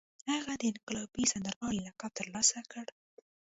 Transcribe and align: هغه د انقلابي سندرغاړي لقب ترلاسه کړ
هغه 0.33 0.53
د 0.61 0.63
انقلابي 0.71 1.23
سندرغاړي 1.31 1.79
لقب 1.87 2.11
ترلاسه 2.19 2.59
کړ 2.71 2.85